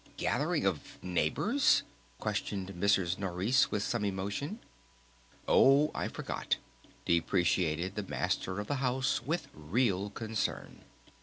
[0.17, 1.83] gathering of neighbors?"
[2.17, 3.19] questioned Mrs.
[3.19, 4.57] Nourice with some emotion.
[5.47, 6.57] "Oh, I forgot,"
[7.05, 10.85] deprecated the Master of the House with real concern.